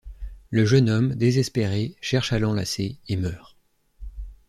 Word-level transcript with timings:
Le 0.49 0.65
jeune 0.65 0.89
homme, 0.89 1.13
désespéré, 1.13 1.95
cherche 2.01 2.33
à 2.33 2.39
l'enlacer, 2.39 2.97
et 3.07 3.17
meurt. 3.17 3.55